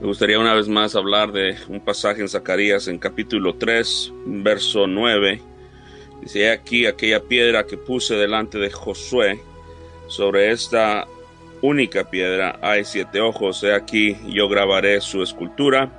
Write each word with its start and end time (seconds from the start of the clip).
Me 0.00 0.06
gustaría 0.06 0.38
una 0.38 0.54
vez 0.54 0.66
más 0.66 0.96
hablar 0.96 1.30
de 1.30 1.58
un 1.68 1.78
pasaje 1.78 2.22
en 2.22 2.28
Zacarías 2.30 2.88
en 2.88 2.98
capítulo 2.98 3.56
3, 3.56 4.10
verso 4.24 4.86
9. 4.86 5.42
Dice 6.22 6.50
aquí 6.50 6.86
aquella 6.86 7.20
piedra 7.20 7.66
que 7.66 7.76
puse 7.76 8.14
delante 8.14 8.56
de 8.56 8.70
Josué, 8.70 9.38
sobre 10.06 10.52
esta 10.52 11.06
única 11.60 12.08
piedra 12.08 12.58
hay 12.62 12.86
siete 12.86 13.20
ojos, 13.20 13.62
he 13.62 13.74
aquí 13.74 14.16
yo 14.26 14.48
grabaré 14.48 15.02
su 15.02 15.22
escultura, 15.22 15.92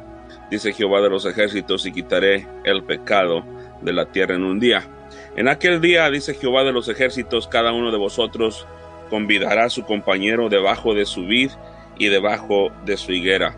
dice 0.50 0.74
Jehová 0.74 1.00
de 1.02 1.12
los 1.12 1.28
ejércitos, 1.28 1.86
y 1.86 1.92
quitaré 1.92 2.48
el 2.64 2.84
pecado 2.84 3.46
de 3.84 3.94
la 3.94 4.12
tierra 4.12 4.34
en 4.34 4.46
un 4.46 4.60
día. 4.60 4.84
En 5.36 5.48
aquel 5.48 5.80
día, 5.80 6.10
dice 6.10 6.34
Jehová 6.34 6.64
de 6.64 6.72
los 6.72 6.90
ejércitos, 6.90 7.48
cada 7.48 7.72
uno 7.72 7.92
de 7.92 8.00
vosotros 8.00 8.66
convidará 9.12 9.66
a 9.66 9.70
su 9.70 9.84
compañero 9.84 10.50
debajo 10.50 10.96
de 10.96 11.06
su 11.06 11.28
vid 11.28 11.52
y 12.00 12.08
debajo 12.08 12.72
de 12.84 12.98
su 12.98 13.12
higuera. 13.12 13.56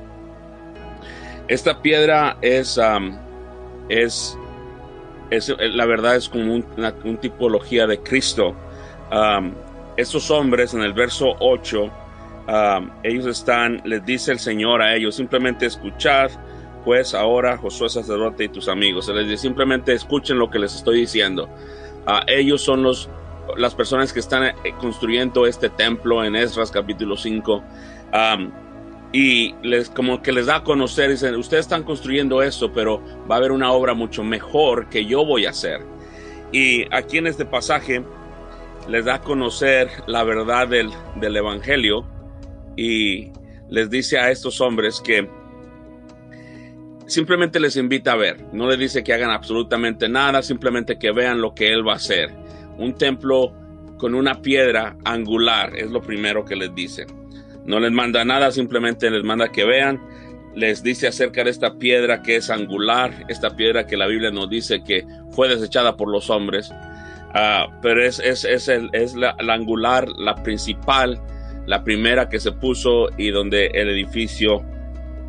Esta 1.53 1.83
piedra 1.83 2.35
es, 2.41 2.79
es, 3.87 4.37
es, 5.29 5.55
la 5.59 5.85
verdad 5.85 6.15
es 6.15 6.27
como 6.27 6.55
una, 6.55 6.91
tipología 7.21 7.85
de 7.85 7.99
Cristo. 7.99 8.55
estos 9.95 10.31
hombres 10.31 10.73
en 10.73 10.81
el 10.81 10.93
verso 10.93 11.35
8, 11.39 11.91
ellos 13.03 13.27
están, 13.27 13.83
les 13.85 14.03
dice 14.03 14.31
el 14.31 14.39
Señor 14.39 14.81
a 14.81 14.95
ellos, 14.95 15.13
simplemente 15.13 15.67
escuchad, 15.67 16.31
pues 16.83 17.13
ahora 17.13 17.55
Josué 17.55 17.87
sacerdote 17.87 18.45
y 18.45 18.49
tus 18.49 18.67
amigos. 18.67 19.05
Se 19.05 19.13
les 19.13 19.27
dice, 19.27 19.43
simplemente 19.43 19.93
escuchen 19.93 20.39
lo 20.39 20.49
que 20.49 20.57
les 20.57 20.73
estoy 20.73 21.01
diciendo. 21.01 21.47
Uh, 22.07 22.25
ellos 22.25 22.63
son 22.63 22.81
los, 22.81 23.11
las 23.57 23.75
personas 23.75 24.11
que 24.11 24.21
están 24.21 24.43
eh, 24.43 24.55
construyendo 24.79 25.45
este 25.45 25.69
templo 25.69 26.23
en 26.23 26.35
Esdras 26.35 26.71
capítulo 26.71 27.15
5. 27.15 27.63
Y 29.13 29.53
les, 29.61 29.91
como 29.91 30.23
que 30.23 30.31
les 30.31 30.47
da 30.47 30.57
a 30.57 30.63
conocer, 30.63 31.11
dicen, 31.11 31.35
ustedes 31.35 31.61
están 31.65 31.83
construyendo 31.83 32.41
esto, 32.41 32.73
pero 32.73 32.99
va 33.29 33.35
a 33.35 33.37
haber 33.37 33.51
una 33.51 33.71
obra 33.71 33.93
mucho 33.93 34.23
mejor 34.23 34.89
que 34.89 35.05
yo 35.05 35.23
voy 35.23 35.45
a 35.45 35.51
hacer. 35.51 35.81
Y 36.51 36.85
aquí 36.91 37.19
en 37.19 37.27
este 37.27 37.45
pasaje 37.45 38.03
les 38.89 39.05
da 39.05 39.15
a 39.15 39.21
conocer 39.21 39.89
la 40.07 40.23
verdad 40.23 40.67
del, 40.67 40.89
del 41.15 41.37
Evangelio 41.37 42.05
y 42.75 43.31
les 43.69 43.91
dice 43.91 44.17
a 44.17 44.31
estos 44.31 44.59
hombres 44.61 44.99
que 44.99 45.29
simplemente 47.05 47.59
les 47.59 47.77
invita 47.77 48.13
a 48.13 48.15
ver, 48.15 48.43
no 48.51 48.67
les 48.67 48.79
dice 48.79 49.03
que 49.03 49.13
hagan 49.13 49.29
absolutamente 49.29 50.09
nada, 50.09 50.41
simplemente 50.41 50.97
que 50.97 51.11
vean 51.11 51.39
lo 51.39 51.53
que 51.53 51.71
Él 51.71 51.87
va 51.87 51.93
a 51.93 51.97
hacer. 51.97 52.31
Un 52.79 52.95
templo 52.95 53.53
con 53.99 54.15
una 54.15 54.41
piedra 54.41 54.97
angular 55.05 55.77
es 55.77 55.91
lo 55.91 56.01
primero 56.01 56.43
que 56.43 56.55
les 56.55 56.73
dice. 56.73 57.05
No 57.65 57.79
les 57.79 57.91
manda 57.91 58.25
nada, 58.25 58.51
simplemente 58.51 59.09
les 59.09 59.23
manda 59.23 59.51
que 59.51 59.65
vean. 59.65 60.01
Les 60.55 60.83
dice 60.83 61.07
acerca 61.07 61.43
de 61.43 61.49
esta 61.49 61.77
piedra 61.77 62.21
que 62.21 62.35
es 62.35 62.49
angular, 62.49 63.25
esta 63.27 63.55
piedra 63.55 63.87
que 63.87 63.97
la 63.97 64.07
Biblia 64.07 64.31
nos 64.31 64.49
dice 64.49 64.83
que 64.83 65.05
fue 65.31 65.49
desechada 65.49 65.97
por 65.97 66.09
los 66.09 66.29
hombres. 66.29 66.71
Ah, 67.33 67.67
pero 67.81 68.03
es, 68.03 68.19
es, 68.19 68.45
es, 68.45 68.67
el, 68.67 68.89
es 68.93 69.15
la, 69.15 69.35
la 69.39 69.53
angular, 69.55 70.07
la 70.09 70.35
principal, 70.43 71.19
la 71.65 71.83
primera 71.83 72.29
que 72.29 72.39
se 72.39 72.51
puso 72.51 73.09
y 73.17 73.29
donde 73.31 73.67
el 73.67 73.89
edificio 73.89 74.63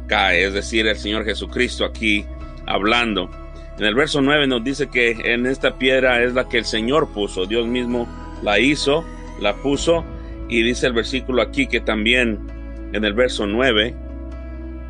cae, 0.07 0.45
es 0.45 0.53
decir, 0.53 0.87
el 0.87 0.97
Señor 0.97 1.25
Jesucristo 1.25 1.85
aquí 1.85 2.27
hablando. 2.67 3.31
En 3.79 3.87
el 3.87 3.95
verso 3.95 4.21
9 4.21 4.47
nos 4.47 4.63
dice 4.63 4.89
que 4.89 5.13
en 5.25 5.47
esta 5.47 5.79
piedra 5.79 6.23
es 6.23 6.35
la 6.35 6.49
que 6.49 6.59
el 6.59 6.65
Señor 6.65 7.13
puso, 7.13 7.47
Dios 7.47 7.67
mismo 7.67 8.07
la 8.43 8.59
hizo, 8.59 9.05
la 9.41 9.55
puso, 9.57 10.05
y 10.49 10.63
dice 10.63 10.87
el 10.87 10.93
versículo 10.93 11.43
aquí 11.43 11.67
que 11.67 11.81
también 11.81 12.47
en 12.93 13.05
el 13.05 13.15
verso 13.15 13.47
9 13.47 13.95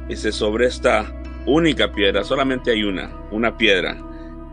dice 0.08 0.32
sobre 0.32 0.66
esta 0.66 1.12
única 1.46 1.92
piedra, 1.92 2.24
solamente 2.24 2.70
hay 2.70 2.84
una, 2.84 3.10
una 3.30 3.56
piedra, 3.56 3.96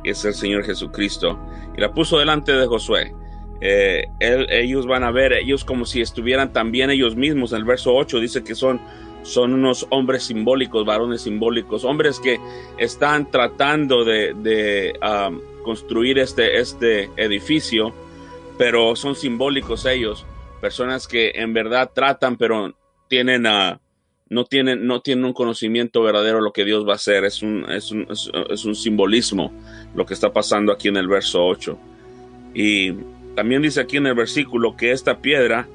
es 0.04 0.24
el 0.26 0.34
Señor 0.34 0.64
Jesucristo, 0.64 1.40
y 1.76 1.82
la 1.82 1.94
puso 1.94 2.20
delante 2.20 2.52
de 2.54 2.66
Josué. 2.68 3.14
Eh, 3.62 4.08
ellos 4.20 4.88
van 4.88 5.04
a 5.04 5.12
ver, 5.12 5.34
ellos 5.34 5.64
como 5.64 5.86
si 5.86 6.02
estuvieran 6.02 6.52
también 6.52 6.90
ellos 6.90 7.16
mismos. 7.16 7.52
En 7.52 7.60
el 7.60 7.66
verso 7.66 7.94
8 7.94 8.20
dice 8.20 8.44
que 8.44 8.56
son 8.56 8.82
son 9.24 9.54
unos 9.54 9.86
hombres 9.90 10.24
simbólicos, 10.24 10.86
varones 10.86 11.22
simbólicos, 11.22 11.84
hombres 11.84 12.20
que 12.20 12.40
están 12.78 13.30
tratando 13.30 14.04
de, 14.04 14.94
um, 15.02 15.40
construir 15.64 16.18
este, 16.18 16.60
este 16.60 17.10
edificio, 17.18 17.94
pero 18.58 18.96
son 18.96 19.16
simbólicos 19.16 19.86
ellos, 19.86 20.26
personas 20.62 21.08
que 21.08 21.32
en 21.36 21.54
verdad 21.54 21.92
tratan, 21.94 22.38
pero 22.38 22.74
tienen 23.10 23.46
uh, 23.46 23.78
no 24.30 24.46
tienen, 24.46 24.88
no 24.88 25.02
tienen 25.02 25.26
un 25.26 25.34
conocimiento 25.34 26.02
verdadero 26.02 26.38
de 26.38 26.44
lo 26.44 26.54
que 26.54 26.64
Dios 26.64 26.88
va 26.88 26.94
a 26.94 26.96
hacer, 26.96 27.26
es 27.26 27.42
un, 27.42 27.70
es 27.70 27.92
un, 27.92 28.08
es 28.50 28.64
un 28.64 28.76
simbolismo 28.76 29.52
lo 29.94 30.06
que 30.06 30.14
está 30.14 30.32
pasando 30.32 30.72
aquí 30.72 30.88
en 30.88 30.96
el 30.96 31.10
verso 31.10 31.44
8. 31.44 31.78
Y 32.54 32.94
también 33.36 33.62
dice 33.62 33.82
aquí 33.82 33.98
en 33.98 34.08
el 34.08 34.14
versículo 34.14 34.78
que 34.78 34.92
esta 34.92 35.18
piedra 35.20 35.68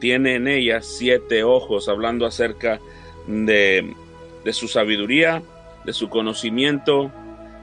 tiene 0.00 0.34
en 0.34 0.48
ella 0.48 0.82
siete 0.82 1.44
ojos, 1.44 1.88
hablando 1.88 2.26
acerca 2.26 2.80
de, 3.28 3.94
su 4.50 4.66
sabiduría, 4.66 5.42
de 5.84 5.92
su 5.92 6.08
conocimiento 6.08 7.12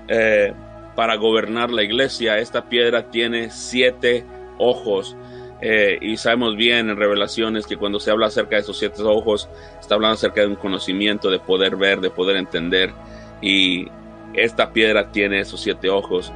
eh, 0.07 0.53
para 0.95 1.15
gobernar 1.15 1.71
la 1.71 1.83
iglesia. 1.83 2.37
Esta 2.37 2.69
piedra 2.69 3.11
tiene 3.11 3.49
siete 3.49 4.23
ojos. 4.57 5.17
Eh, 5.61 5.97
y 6.01 6.17
sabemos 6.17 6.55
bien 6.55 6.89
en 6.89 6.97
revelaciones 6.97 7.65
que 7.65 7.77
cuando 7.77 7.99
se 7.99 8.11
habla 8.11 8.27
acerca 8.27 8.55
de 8.55 8.61
esos 8.61 8.77
siete 8.77 9.01
ojos, 9.01 9.49
está 9.79 9.95
hablando 9.95 10.15
acerca 10.15 10.41
de 10.41 10.47
un 10.47 10.55
conocimiento, 10.55 11.29
de 11.29 11.39
poder 11.39 11.75
ver, 11.75 11.99
de 11.99 12.09
poder 12.09 12.37
entender. 12.37 12.91
Y 13.41 13.87
esta 14.33 14.71
piedra 14.71 15.11
tiene 15.11 15.39
esos 15.39 15.61
siete 15.61 15.89
ojos, 15.89 16.31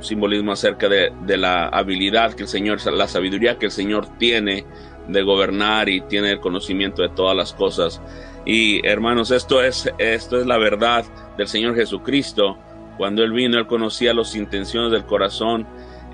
simbolismo 0.00 0.52
acerca 0.52 0.88
de, 0.88 1.12
de 1.22 1.36
la 1.36 1.68
habilidad 1.68 2.34
que 2.34 2.42
el 2.42 2.48
Señor, 2.48 2.84
la 2.92 3.08
sabiduría 3.08 3.58
que 3.58 3.66
el 3.66 3.72
Señor 3.72 4.06
tiene 4.18 4.64
de 5.08 5.22
gobernar 5.22 5.88
y 5.88 6.00
tiene 6.02 6.32
el 6.32 6.40
conocimiento 6.40 7.02
de 7.02 7.10
todas 7.10 7.36
las 7.36 7.52
cosas. 7.52 8.00
Y 8.44 8.86
hermanos, 8.86 9.30
esto 9.30 9.62
es, 9.62 9.90
esto 9.98 10.40
es 10.40 10.46
la 10.46 10.58
verdad 10.58 11.04
del 11.36 11.48
Señor 11.48 11.74
Jesucristo. 11.74 12.58
Cuando 12.96 13.22
Él 13.22 13.32
vino, 13.32 13.58
Él 13.58 13.66
conocía 13.66 14.14
las 14.14 14.34
intenciones 14.36 14.92
del 14.92 15.04
corazón. 15.04 15.66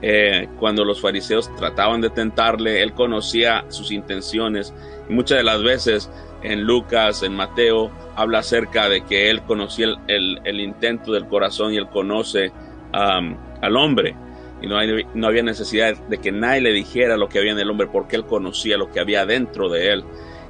Eh, 0.02 0.48
cuando 0.58 0.84
los 0.84 1.00
fariseos 1.00 1.54
trataban 1.56 2.00
de 2.00 2.10
tentarle, 2.10 2.82
Él 2.82 2.92
conocía 2.94 3.64
sus 3.68 3.90
intenciones. 3.90 4.72
Muchas 5.08 5.38
de 5.38 5.44
las 5.44 5.62
veces 5.62 6.10
en 6.42 6.62
Lucas, 6.62 7.22
en 7.22 7.34
Mateo, 7.34 7.90
habla 8.16 8.38
acerca 8.38 8.88
de 8.88 9.04
que 9.04 9.30
Él 9.30 9.42
conocía 9.42 9.86
el, 10.08 10.40
el, 10.44 10.60
intento 10.60 11.12
del 11.12 11.26
corazón 11.26 11.74
y 11.74 11.76
Él 11.76 11.88
conoce 11.88 12.52
al 12.92 13.76
hombre 13.76 14.16
y 14.62 14.66
no, 14.66 14.76
no, 15.14 15.26
había 15.26 15.42
necesidad 15.42 15.96
de 16.08 16.18
que 16.18 16.32
nadie 16.32 16.60
le 16.60 16.72
dijera 16.72 17.16
lo 17.16 17.28
que 17.28 17.38
había 17.38 17.52
en 17.52 17.58
el 17.58 17.70
hombre 17.70 17.86
porque 17.86 18.16
él 18.16 18.26
conocía 18.26 18.76
lo 18.76 18.90
que 18.90 19.00
había 19.00 19.24
dentro 19.24 19.68
de 19.68 19.92
él. 19.92 20.04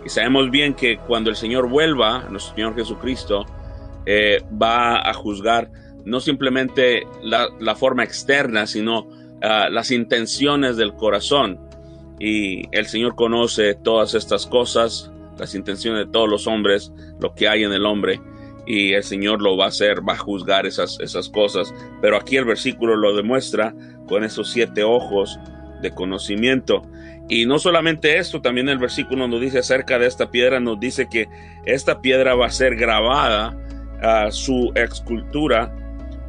Y 0.05 0.09
sabemos 0.09 0.51
bien 0.51 0.75
que 0.75 0.99
cuando 0.99 1.31
el 1.31 1.37
Señor 1.37 1.69
vuelva, 1.69 2.27
nuestro 2.31 2.55
Señor 2.55 2.75
Jesucristo, 2.75 3.47
eh, 4.07 4.43
va 4.61 5.09
a 5.09 5.13
juzgar 5.13 5.71
no 6.05 6.21
simplemente 6.21 7.07
la, 7.23 7.75
forma 7.77 8.03
externa, 8.03 8.67
sino 8.67 9.07
ah, 9.43 9.69
las 9.71 9.91
intenciones 9.91 10.77
del 10.77 10.95
corazón. 10.95 11.61
Y 12.19 12.65
el 12.77 12.87
Señor 12.87 13.15
conoce 13.15 13.75
todas 13.75 14.15
estas 14.15 14.47
cosas, 14.47 15.11
las 15.39 15.55
intenciones 15.55 16.07
de 16.07 16.13
todos 16.13 16.29
los 16.29 16.47
hombres, 16.47 16.93
lo 17.19 17.35
que 17.35 17.49
hay 17.49 17.65
en 17.65 17.73
el 17.73 17.87
hombre 17.87 18.21
y 18.67 18.93
el 18.93 19.03
Señor 19.03 19.43
lo 19.43 19.57
va 19.57 19.65
a 19.65 19.69
hacer, 19.69 20.07
va 20.07 20.13
a 20.13 20.19
juzgar 20.19 20.67
esas, 20.67 20.99
esas 21.01 21.29
cosas. 21.29 21.75
Pero 22.01 22.17
aquí 22.17 22.37
el 22.37 22.45
versículo 22.45 22.97
lo 22.97 23.17
demuestra 23.17 23.75
con 24.07 24.23
esos 24.23 24.51
siete 24.51 24.85
ojos 24.85 25.39
de 25.83 25.91
conocimiento. 25.91 26.83
Y 27.29 27.47
no 27.47 27.59
solamente 27.59 28.19
esto, 28.19 28.41
también 28.41 28.69
el 28.69 28.79
versículo 28.79 29.29
nos 29.29 29.41
dice 29.41 29.59
acerca 29.59 29.99
de 29.99 30.07
esta 30.07 30.31
piedra, 30.31 30.61
nos 30.61 30.79
dice 30.79 31.09
que 31.11 31.29
esta 31.65 32.01
piedra 32.01 32.35
va 32.35 32.47
a 32.47 32.51
ser 32.51 32.77
grabada 32.77 33.57
a 34.03 34.31
su 34.31 34.73
escultura 34.75 35.75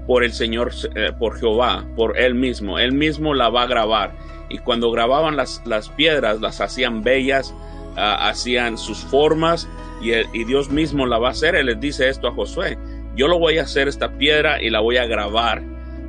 por 0.08 0.24
el 0.24 0.34
Señor, 0.34 0.72
eh, 0.96 1.12
por 1.18 1.40
Jehová, 1.40 1.86
por 1.96 2.18
Él 2.18 2.36
mismo. 2.36 2.80
Él 2.80 2.94
mismo 2.94 3.34
la 3.34 3.50
va 3.50 3.64
a 3.64 3.68
grabar. 3.68 4.16
Y 4.50 4.58
cuando 4.58 4.92
grababan 4.92 5.38
las, 5.38 5.62
las 5.66 5.90
piedras, 5.90 6.42
las 6.42 6.60
hacían 6.60 7.04
bellas, 7.04 7.54
ah, 7.96 8.28
hacían 8.30 8.78
sus 8.78 9.00
formas 9.00 9.68
y, 10.02 10.44
Dios 10.44 10.70
mismo 10.70 11.06
la 11.06 11.20
va 11.20 11.30
a 11.30 11.32
hacer. 11.32 11.56
Él 11.56 11.68
les 11.68 11.80
dice 11.80 12.10
esto 12.10 12.28
a 12.28 12.34
Josué. 12.34 12.78
Yo 13.16 13.28
lo 13.28 13.40
voy 13.40 13.58
a 13.58 13.64
hacer 13.64 13.88
esta 13.88 14.18
piedra 14.18 14.62
y 14.62 14.70
la 14.70 14.80
voy 14.80 14.98
a 14.98 15.06
grabar 15.06 15.62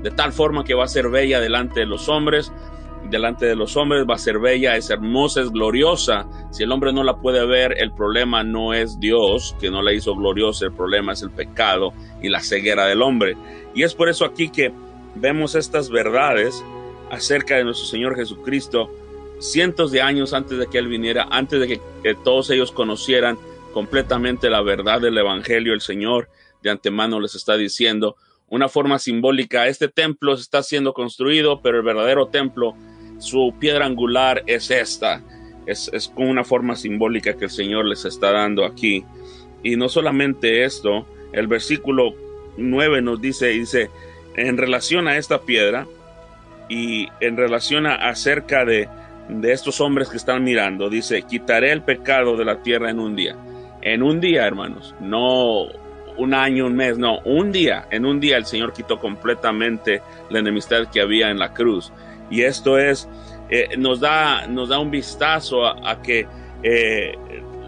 de 0.02 0.10
tal 0.10 0.32
forma 0.32 0.64
que 0.64 0.74
va 0.74 0.84
a 0.84 0.88
ser 0.88 1.08
bella 1.08 1.40
delante 1.40 1.80
de 1.80 1.86
los 1.86 2.08
hombres. 2.08 2.52
Delante 3.10 3.46
de 3.46 3.56
los 3.56 3.76
hombres 3.76 4.04
va 4.08 4.14
a 4.14 4.18
ser 4.18 4.38
bella, 4.38 4.76
es 4.76 4.90
hermosa, 4.90 5.42
es 5.42 5.50
gloriosa. 5.50 6.26
Si 6.52 6.62
el 6.62 6.70
hombre 6.70 6.92
no 6.92 7.02
la 7.02 7.16
puede 7.16 7.46
ver, 7.46 7.74
el 7.78 7.92
problema 7.92 8.44
no 8.44 8.74
es 8.74 9.00
Dios 9.00 9.56
que 9.58 9.70
no 9.70 9.80
la 9.80 9.94
hizo 9.94 10.14
gloriosa, 10.14 10.66
el 10.66 10.72
problema 10.72 11.14
es 11.14 11.22
el 11.22 11.30
pecado 11.30 11.94
y 12.22 12.28
la 12.28 12.40
ceguera 12.40 12.84
del 12.84 13.00
hombre. 13.00 13.38
Y 13.74 13.84
es 13.84 13.94
por 13.94 14.10
eso 14.10 14.26
aquí 14.26 14.50
que 14.50 14.70
vemos 15.14 15.54
estas 15.54 15.88
verdades 15.88 16.62
acerca 17.10 17.56
de 17.56 17.64
nuestro 17.64 17.86
Señor 17.86 18.16
Jesucristo 18.16 18.90
cientos 19.38 19.90
de 19.92 20.02
años 20.02 20.34
antes 20.34 20.58
de 20.58 20.66
que 20.66 20.76
Él 20.76 20.88
viniera, 20.88 21.26
antes 21.30 21.58
de 21.58 21.80
que, 22.02 22.14
todos 22.22 22.50
ellos 22.50 22.70
conocieran 22.70 23.38
completamente 23.72 24.50
la 24.50 24.60
verdad 24.60 25.00
del 25.00 25.16
Evangelio. 25.16 25.72
El 25.72 25.80
Señor 25.80 26.28
de 26.62 26.70
antemano 26.70 27.18
les 27.18 27.34
está 27.34 27.56
diciendo 27.56 28.16
una 28.50 28.68
forma 28.68 28.98
simbólica, 28.98 29.68
este 29.68 29.88
templo 29.88 30.34
está 30.34 30.62
siendo 30.62 30.92
construido, 30.92 31.62
pero 31.62 31.78
el 31.78 31.82
verdadero 31.82 32.26
templo, 32.26 32.74
su 33.18 33.54
piedra 33.58 33.86
angular 33.86 34.42
es 34.46 34.70
esta. 34.70 35.22
Es, 35.66 35.90
es 35.92 36.08
con 36.08 36.28
una 36.28 36.44
forma 36.44 36.76
simbólica 36.76 37.34
que 37.34 37.44
el 37.44 37.50
Señor 37.50 37.86
les 37.86 38.04
está 38.04 38.32
dando 38.32 38.64
aquí. 38.64 39.04
Y 39.62 39.76
no 39.76 39.88
solamente 39.88 40.64
esto, 40.64 41.06
el 41.32 41.46
versículo 41.46 42.14
9 42.56 43.02
nos 43.02 43.20
dice, 43.20 43.48
dice, 43.48 43.90
en 44.36 44.56
relación 44.56 45.08
a 45.08 45.16
esta 45.16 45.40
piedra 45.42 45.86
y 46.68 47.08
en 47.20 47.36
relación 47.36 47.86
a 47.86 47.94
acerca 47.94 48.64
de, 48.64 48.88
de 49.28 49.52
estos 49.52 49.80
hombres 49.80 50.08
que 50.08 50.16
están 50.16 50.42
mirando, 50.44 50.88
dice, 50.88 51.22
quitaré 51.22 51.72
el 51.72 51.82
pecado 51.82 52.36
de 52.36 52.44
la 52.44 52.62
tierra 52.62 52.90
en 52.90 52.98
un 52.98 53.14
día. 53.14 53.36
En 53.82 54.02
un 54.02 54.20
día, 54.20 54.46
hermanos, 54.46 54.94
no 55.00 55.66
un 56.16 56.34
año, 56.34 56.66
un 56.66 56.76
mes, 56.76 56.98
no, 56.98 57.18
un 57.20 57.52
día, 57.52 57.86
en 57.90 58.04
un 58.04 58.20
día 58.20 58.36
el 58.36 58.46
Señor 58.46 58.72
quitó 58.72 58.98
completamente 58.98 60.02
la 60.30 60.38
enemistad 60.40 60.88
que 60.92 61.00
había 61.00 61.30
en 61.30 61.38
la 61.38 61.52
cruz. 61.52 61.92
Y 62.30 62.42
esto 62.42 62.78
es, 62.78 63.08
eh, 63.54 63.76
nos, 63.76 64.00
da, 64.00 64.46
nos 64.46 64.70
da 64.70 64.78
un 64.78 64.90
vistazo 64.90 65.66
a, 65.66 66.00
que 66.00 66.26
eh, 66.62 67.12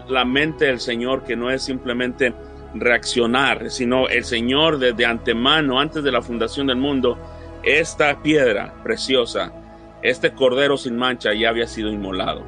la 0.09 0.25
mente 0.25 0.65
del 0.65 0.79
Señor, 0.79 1.23
que 1.23 1.35
no 1.35 1.51
es 1.51 1.61
simplemente 1.61 2.33
reaccionar, 2.73 3.69
sino 3.69 4.07
el 4.07 4.23
Señor 4.23 4.79
desde 4.79 5.05
antemano, 5.05 5.79
antes 5.79 6.03
de 6.03 6.11
la 6.11 6.23
fundación 6.23 6.65
del 6.65 6.77
mundo, 6.77 7.19
esta 7.61 8.23
piedra 8.23 8.73
preciosa, 8.81 9.53
este 10.01 10.31
cordero 10.31 10.75
sin 10.75 10.97
mancha 10.97 11.35
ya 11.35 11.49
había 11.49 11.67
sido 11.67 11.91
inmolado. 11.91 12.41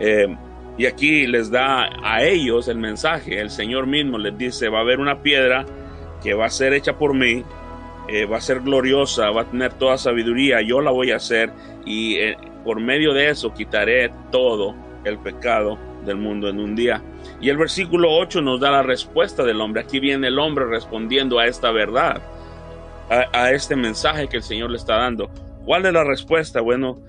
Eh, 0.00 0.34
y 0.78 0.86
aquí 0.86 1.26
les 1.26 1.50
da 1.50 1.90
a 2.02 2.24
ellos 2.24 2.68
el 2.68 2.78
mensaje. 2.78 3.38
El 3.38 3.50
Señor 3.50 3.86
mismo 3.86 4.16
les 4.16 4.38
dice, 4.38 4.70
va 4.70 4.78
a 4.78 4.80
haber 4.80 4.98
una 4.98 5.20
piedra 5.20 5.66
que 6.22 6.32
va 6.32 6.46
a 6.46 6.50
ser 6.50 6.72
hecha 6.72 6.96
por 6.96 7.12
mí, 7.12 7.44
va 8.32 8.38
a 8.38 8.40
ser 8.40 8.60
gloriosa, 8.60 9.28
va 9.28 9.42
a 9.42 9.44
tener 9.44 9.74
toda 9.74 9.98
sabiduría, 9.98 10.62
yo 10.62 10.80
la 10.80 10.90
voy 10.90 11.10
a 11.10 11.16
hacer 11.16 11.52
y 11.84 12.16
por 12.68 12.80
medio 12.80 13.14
de 13.14 13.30
eso 13.30 13.54
quitaré 13.54 14.12
todo 14.30 14.74
el 15.02 15.16
pecado 15.18 15.78
del 16.04 16.18
mundo 16.18 16.50
en 16.50 16.60
un 16.60 16.76
día. 16.76 17.02
Y 17.40 17.48
el 17.48 17.56
versículo 17.56 18.12
8 18.12 18.42
nos 18.42 18.60
da 18.60 18.70
la 18.70 18.82
respuesta 18.82 19.42
del 19.42 19.62
hombre. 19.62 19.80
Aquí 19.80 20.00
viene 20.00 20.26
el 20.26 20.38
hombre 20.38 20.66
respondiendo 20.66 21.38
a 21.38 21.46
esta 21.46 21.70
verdad, 21.70 22.20
a, 23.08 23.52
este 23.52 23.74
mensaje 23.74 24.28
que 24.28 24.36
el 24.36 24.42
Señor 24.42 24.70
le 24.70 24.76
está 24.76 24.96
dando. 24.96 25.30
¿Cuál 25.64 25.86
es 25.86 25.94
la 25.94 26.04
respuesta? 26.04 26.60
Bueno, 26.60 27.00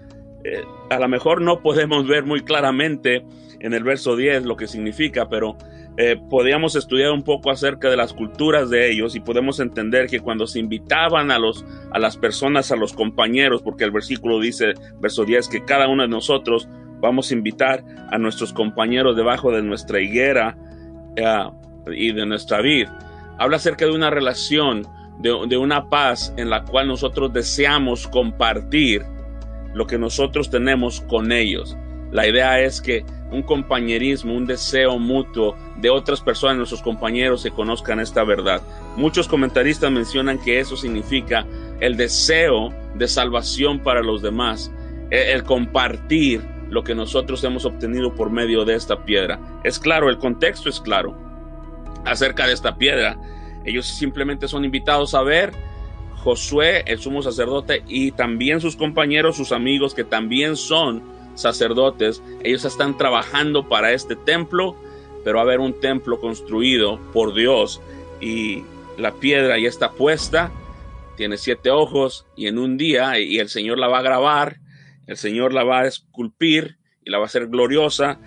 eh, 0.45 0.63
a 0.89 0.97
lo 0.97 1.09
mejor 1.09 1.41
no 1.41 1.59
podemos 1.59 2.07
ver 2.07 2.23
muy 2.23 2.39
claramente 2.39 3.25
en 3.59 3.73
el 3.73 3.83
verso 3.83 4.15
10 4.15 4.45
lo 4.45 4.55
que 4.55 4.65
significa, 4.65 5.27
pero 5.27 5.57
eh, 6.01 6.15
podríamos 6.15 6.77
estudiar 6.77 7.11
un 7.11 7.23
poco 7.23 7.51
acerca 7.51 7.89
de 7.89 7.97
las 7.97 8.13
culturas 8.13 8.69
de 8.69 8.89
ellos 8.89 9.17
y 9.17 9.19
podemos 9.19 9.59
entender 9.59 10.07
que 10.07 10.21
cuando 10.21 10.47
se 10.47 10.57
invitaban 10.57 11.29
a, 11.29 11.37
los, 11.37 11.65
a 11.91 11.99
las 11.99 12.15
personas, 12.15 12.71
a 12.71 12.77
los 12.77 12.93
compañeros, 12.93 13.61
porque 13.61 13.83
el 13.83 13.91
versículo 13.91 14.39
dice, 14.39 14.75
verso 15.01 15.25
10, 15.25 15.49
que 15.49 15.65
cada 15.65 15.89
uno 15.89 16.03
de 16.03 16.07
nosotros 16.07 16.69
vamos 17.01 17.29
a 17.29 17.33
invitar 17.33 17.83
a 18.11 18.17
nuestros 18.17 18.53
compañeros 18.53 19.17
debajo 19.17 19.51
de 19.51 19.61
nuestra 19.61 19.99
higuera 19.99 20.57
eh, 21.17 21.49
y 21.93 22.13
de 22.13 22.25
nuestra 22.25 22.61
vid. 22.61 22.87
Habla 23.37 23.57
acerca 23.57 23.83
de 23.83 23.91
una 23.91 24.09
relación, 24.09 24.87
de, 25.19 25.37
de 25.49 25.57
una 25.57 25.89
paz 25.89 26.33
en 26.37 26.49
la 26.49 26.63
cual 26.63 26.87
nosotros 26.87 27.33
deseamos 27.33 28.07
compartir 28.07 29.03
lo 29.73 29.85
que 29.85 29.97
nosotros 29.97 30.49
tenemos 30.49 31.01
con 31.01 31.33
ellos. 31.33 31.77
La 32.11 32.27
idea 32.27 32.59
es 32.59 32.81
que 32.81 33.05
un 33.31 33.43
compañerismo, 33.43 34.33
un 34.33 34.47
deseo 34.47 34.97
mutuo 34.97 35.55
de 35.77 35.89
otras 35.89 36.21
personas, 36.21 36.57
nuestros 36.57 36.81
compañeros, 36.81 37.41
se 37.41 37.51
conozcan 37.51 37.99
esta 37.99 38.23
verdad. 38.23 38.61
Muchos 38.97 39.27
comentaristas 39.27 39.91
mencionan 39.91 40.39
que 40.39 40.59
eso 40.59 40.75
significa 40.75 41.45
el 41.79 41.95
deseo 41.95 42.73
de 42.95 43.07
salvación 43.07 43.79
para 43.79 44.01
los 44.01 44.21
demás, 44.21 44.71
e, 45.11 45.33
el 45.33 45.43
compartir 45.43 46.41
lo 46.69 46.83
que 46.83 46.95
nosotros 46.95 47.43
hemos 47.43 47.65
obtenido 47.65 48.13
por 48.15 48.31
medio 48.31 48.65
de 48.65 48.75
esta 48.75 49.03
piedra. 49.05 49.39
Es 49.63 49.79
claro, 49.79 50.09
el 50.09 50.17
contexto 50.17 50.69
es 50.69 50.79
claro 50.79 51.15
acerca 52.05 52.47
de 52.47 52.53
esta 52.53 52.75
piedra. 52.75 53.17
Ellos 53.65 53.85
simplemente 53.85 54.47
son 54.47 54.65
invitados 54.65 55.13
a 55.13 55.21
ver 55.21 55.51
Josué, 56.15 56.83
el 56.85 56.99
sumo 56.99 57.21
sacerdote, 57.21 57.83
y 57.87 58.11
también 58.11 58.59
sus 58.59 58.75
compañeros, 58.75 59.37
sus 59.37 59.51
amigos, 59.51 59.93
que 59.93 60.03
también 60.03 60.57
son 60.57 61.18
sacerdotes, 61.41 62.21
ellos 62.43 62.65
están 62.65 62.97
trabajando 62.97 63.67
para 63.67 63.91
este 63.93 64.15
templo, 64.15 64.75
pero 65.23 65.37
va 65.37 65.41
a 65.41 65.45
haber 65.45 65.59
un 65.59 65.79
templo 65.79 66.19
construido 66.19 66.99
por 67.13 67.33
Dios 67.33 67.81
y 68.21 68.63
la 68.97 69.13
piedra 69.13 69.57
ya 69.57 69.69
está 69.69 69.91
puesta, 69.91 70.51
tiene 71.15 71.37
siete 71.37 71.69
ojos 71.69 72.25
y 72.35 72.47
en 72.47 72.57
un 72.57 72.77
día, 72.77 73.19
y 73.19 73.39
el 73.39 73.49
Señor 73.49 73.77
la 73.77 73.87
va 73.87 73.99
a 73.99 74.03
grabar, 74.03 74.57
el 75.07 75.17
Señor 75.17 75.53
la 75.53 75.63
va 75.63 75.81
a 75.81 75.87
esculpir 75.87 76.77
y 77.03 77.09
la 77.09 77.17
va 77.17 77.25
a 77.25 77.27
hacer 77.27 77.47
gloriosa 77.47 78.19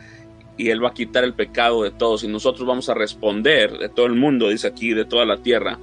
y 0.56 0.70
Él 0.70 0.84
va 0.84 0.88
a 0.88 0.94
quitar 0.94 1.24
el 1.24 1.34
pecado 1.34 1.82
de 1.84 1.90
todos. 1.90 2.24
Y 2.24 2.28
nosotros 2.28 2.66
vamos 2.66 2.88
a 2.88 2.94
responder 2.94 3.78
de 3.78 3.88
todo 3.88 4.06
el 4.06 4.14
mundo, 4.14 4.48
dice 4.48 4.66
aquí, 4.66 4.92
de 4.92 5.04
toda 5.04 5.24
la 5.24 5.38
tierra, 5.42 5.78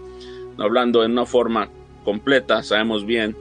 hablando 0.58 1.04
en 1.04 1.12
una 1.14 1.26
forma 1.26 1.70
completa, 2.04 2.64
sabemos 2.64 3.06
bien 3.06 3.36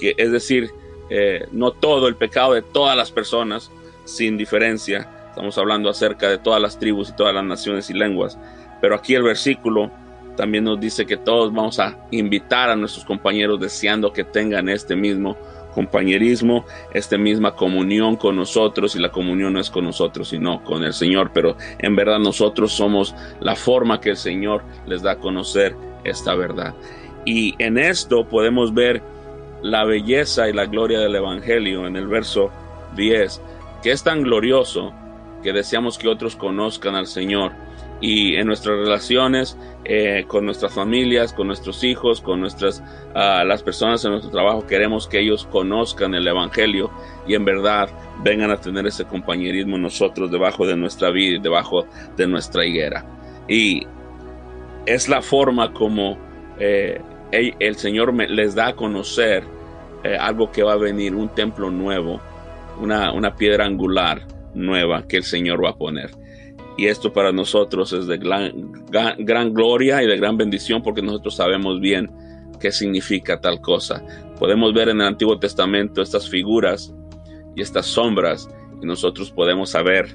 que 0.00 0.14
es 0.16 0.32
decir, 0.32 0.70
eh, 1.14 1.46
no 1.52 1.72
todo 1.72 2.08
el 2.08 2.16
pecado 2.16 2.54
de 2.54 2.62
todas 2.62 2.96
las 2.96 3.10
personas, 3.10 3.70
sin 4.04 4.38
diferencia, 4.38 5.10
estamos 5.28 5.58
hablando 5.58 5.90
acerca 5.90 6.30
de 6.30 6.38
todas 6.38 6.58
las 6.60 6.78
tribus 6.78 7.10
y 7.10 7.12
todas 7.12 7.34
las 7.34 7.44
naciones 7.44 7.90
y 7.90 7.92
lenguas, 7.92 8.38
pero 8.80 8.94
aquí 8.94 9.14
el 9.14 9.22
versículo 9.22 9.90
también 10.38 10.64
nos 10.64 10.80
dice 10.80 11.04
que 11.04 11.18
todos 11.18 11.52
vamos 11.52 11.78
a 11.78 11.98
invitar 12.10 12.70
a 12.70 12.76
nuestros 12.76 13.04
compañeros 13.04 13.60
deseando 13.60 14.10
que 14.10 14.24
tengan 14.24 14.70
este 14.70 14.96
mismo 14.96 15.36
compañerismo, 15.74 16.64
esta 16.94 17.18
misma 17.18 17.54
comunión 17.54 18.16
con 18.16 18.36
nosotros. 18.36 18.96
Y 18.96 18.98
la 18.98 19.12
comunión 19.12 19.52
no 19.52 19.60
es 19.60 19.68
con 19.68 19.84
nosotros 19.84 20.28
sino 20.28 20.64
con 20.64 20.82
el 20.82 20.94
Señor, 20.94 21.32
pero 21.34 21.56
en 21.78 21.94
verdad 21.94 22.18
nosotros 22.20 22.72
somos 22.72 23.14
la 23.40 23.54
forma 23.54 24.00
que 24.00 24.10
el 24.10 24.16
Señor 24.16 24.62
les 24.86 25.02
da 25.02 25.12
a 25.12 25.18
conocer 25.18 25.76
esta 26.04 26.34
verdad. 26.34 26.74
Y 27.26 27.54
en 27.58 27.76
esto 27.76 28.26
podemos 28.26 28.72
ver 28.72 29.02
la 29.62 29.84
belleza 29.84 30.48
y 30.48 30.52
la 30.52 30.66
gloria 30.66 31.00
del 31.00 31.14
Evangelio 31.14 31.86
en 31.86 31.96
el 31.96 32.06
verso 32.06 32.50
10, 32.96 33.40
que 33.82 33.92
es 33.92 34.02
tan 34.02 34.22
glorioso 34.22 34.92
que 35.42 35.52
deseamos 35.52 35.98
que 35.98 36.08
otros 36.08 36.36
conozcan 36.36 36.94
al 36.94 37.06
Señor. 37.06 37.52
Y 38.00 38.34
en 38.34 38.48
nuestras 38.48 38.78
relaciones 38.78 39.56
eh, 39.84 40.24
con 40.26 40.44
nuestras 40.44 40.74
familias, 40.74 41.32
con 41.32 41.46
nuestros 41.46 41.84
hijos, 41.84 42.20
con 42.20 42.40
nuestras 42.40 42.82
ah, 43.14 43.44
las 43.44 43.62
personas 43.62 44.04
en 44.04 44.10
nuestro 44.10 44.32
trabajo, 44.32 44.66
queremos 44.66 45.06
que 45.06 45.20
ellos 45.20 45.46
conozcan 45.50 46.14
el 46.14 46.26
Evangelio 46.26 46.90
y 47.28 47.34
en 47.34 47.44
verdad 47.44 47.88
vengan 48.24 48.50
a 48.50 48.56
tener 48.56 48.86
ese 48.88 49.04
compañerismo 49.04 49.78
nosotros 49.78 50.32
debajo 50.32 50.66
de 50.66 50.76
nuestra 50.76 51.10
vida 51.10 51.36
y 51.36 51.40
debajo 51.40 51.86
de 52.16 52.26
nuestra 52.26 52.66
higuera. 52.66 53.04
Y 53.46 53.86
es 54.86 55.08
la 55.08 55.22
forma 55.22 55.72
como 55.72 56.18
eh, 56.58 57.00
el, 57.32 57.76
Señor 57.76 58.14
les 58.14 58.54
da 58.54 58.68
a 58.68 58.76
conocer 58.76 59.42
eh, 60.04 60.16
algo 60.16 60.50
que 60.50 60.62
va 60.62 60.74
a 60.74 60.76
venir, 60.76 61.14
un 61.14 61.28
templo 61.28 61.70
nuevo, 61.70 62.20
una, 62.80 63.36
piedra 63.36 63.64
angular 63.64 64.26
nueva 64.54 65.06
que 65.06 65.16
el 65.16 65.24
Señor 65.24 65.64
va 65.64 65.70
a 65.70 65.76
poner. 65.76 66.10
Y 66.76 66.86
esto 66.86 67.12
para 67.12 67.32
nosotros 67.32 67.92
es 67.92 68.06
de 68.06 68.18
gran, 68.18 68.52
gran, 69.18 69.52
gloria 69.52 70.02
y 70.02 70.06
de 70.06 70.16
gran 70.16 70.36
bendición 70.36 70.82
porque 70.82 71.02
nosotros 71.02 71.36
sabemos 71.36 71.80
bien 71.80 72.10
qué 72.60 72.72
significa 72.72 73.40
tal 73.40 73.60
cosa. 73.60 74.02
Podemos 74.38 74.72
ver 74.72 74.88
en 74.88 75.00
el 75.00 75.06
Antiguo 75.06 75.38
Testamento 75.38 76.02
estas 76.02 76.28
figuras 76.28 76.94
y 77.54 77.62
estas 77.62 77.86
sombras 77.86 78.48
y 78.80 78.86
nosotros 78.86 79.30
podemos 79.30 79.70
saber 79.70 80.08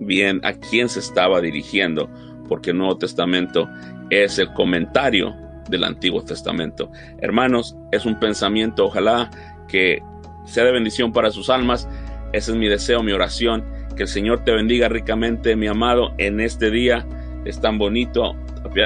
bien 0.00 0.40
a 0.44 0.52
quién 0.52 0.88
se 0.88 1.00
estaba 1.00 1.40
dirigiendo 1.40 2.08
porque 2.48 2.70
el 2.70 2.78
Nuevo 2.78 2.98
Testamento 2.98 3.68
es 4.10 4.38
el 4.38 4.52
comentario 4.52 5.34
del 5.70 5.84
Antiguo 5.84 6.22
Testamento. 6.22 6.90
Hermanos, 7.18 7.76
es 7.92 8.04
un 8.04 8.18
pensamiento, 8.18 8.86
ojalá 8.86 9.30
que 9.68 10.02
sea 10.44 10.64
de 10.64 10.72
bendición 10.72 11.12
para 11.12 11.30
sus 11.30 11.48
almas. 11.48 11.88
Ese 12.32 12.52
es 12.52 12.56
mi 12.56 12.68
deseo, 12.68 13.02
mi 13.02 13.12
oración. 13.12 13.64
Que 13.96 14.02
el 14.02 14.08
Señor 14.08 14.44
te 14.44 14.52
bendiga 14.52 14.88
ricamente, 14.88 15.56
mi 15.56 15.66
amado, 15.66 16.12
en 16.18 16.40
este 16.40 16.70
día. 16.70 17.06
Es 17.44 17.60
tan 17.60 17.78
bonito, 17.78 18.36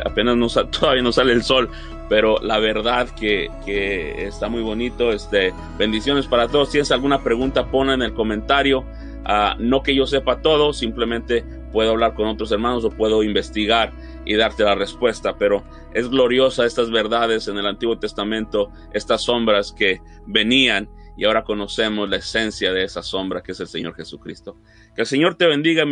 apenas 0.04 0.36
no, 0.36 0.48
todavía 0.70 1.02
no 1.02 1.12
sale 1.12 1.32
el 1.32 1.42
sol, 1.42 1.68
pero 2.08 2.38
la 2.40 2.58
verdad 2.58 3.08
que, 3.08 3.48
que, 3.64 4.26
está 4.26 4.48
muy 4.48 4.62
bonito. 4.62 5.12
Este, 5.12 5.52
bendiciones 5.78 6.26
para 6.26 6.48
todos. 6.48 6.68
Si 6.68 6.72
tienes 6.72 6.92
alguna 6.92 7.22
pregunta, 7.22 7.66
ponla 7.66 7.94
en 7.94 8.02
el 8.02 8.14
comentario. 8.14 8.84
Ah, 9.24 9.56
no 9.58 9.82
que 9.82 9.94
yo 9.94 10.06
sepa 10.06 10.42
todo, 10.42 10.72
simplemente 10.72 11.44
puedo 11.72 11.90
hablar 11.90 12.14
con 12.14 12.28
otros 12.28 12.52
hermanos 12.52 12.84
o 12.84 12.90
puedo 12.90 13.22
investigar 13.22 13.92
y 14.24 14.36
darte 14.36 14.64
la 14.64 14.74
respuesta, 14.74 15.36
pero 15.36 15.64
es 15.92 16.08
gloriosa 16.08 16.66
estas 16.66 16.90
verdades 16.90 17.48
en 17.48 17.58
el 17.58 17.66
Antiguo 17.66 17.98
Testamento, 17.98 18.70
estas 18.92 19.22
sombras 19.22 19.72
que 19.72 20.00
venían 20.26 20.88
y 21.16 21.24
ahora 21.24 21.44
conocemos 21.44 22.08
la 22.08 22.16
esencia 22.16 22.72
de 22.72 22.84
esa 22.84 23.02
sombra 23.02 23.42
que 23.42 23.52
es 23.52 23.60
el 23.60 23.68
Señor 23.68 23.94
Jesucristo. 23.94 24.56
Que 24.94 25.02
el 25.02 25.06
Señor 25.06 25.36
te 25.36 25.46
bendiga. 25.46 25.84